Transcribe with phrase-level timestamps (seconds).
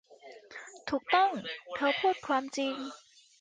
[0.89, 1.31] ถูกต้อง
[1.75, 2.75] เธอพูดความจริง